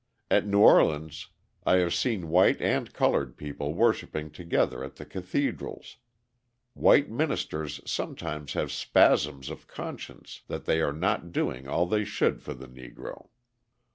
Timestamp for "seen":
1.93-2.29